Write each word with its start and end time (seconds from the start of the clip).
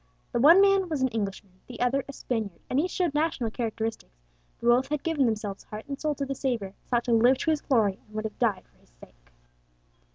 The 0.31 0.39
one 0.39 0.61
man 0.61 0.89
was 0.89 1.03
an 1.03 1.09
Englishman, 1.09 1.61
the 1.67 1.79
other 1.79 2.03
a 2.09 2.11
Spaniard, 2.13 2.59
and 2.71 2.79
each 2.79 2.89
showed 2.89 3.13
national 3.13 3.51
characteristics; 3.51 4.19
but 4.59 4.67
both 4.67 4.87
had 4.87 5.03
given 5.03 5.27
themselves 5.27 5.63
heart 5.65 5.85
and 5.87 6.01
soul 6.01 6.15
to 6.15 6.25
the 6.25 6.33
Saviour, 6.33 6.73
sought 6.87 7.03
to 7.03 7.11
live 7.13 7.37
to 7.37 7.51
His 7.51 7.61
glory, 7.61 7.99
and 8.07 8.15
would 8.15 8.25
have 8.25 8.39
died 8.39 8.63
for 8.67 8.79
His 8.79 8.89
sake. 8.89 9.31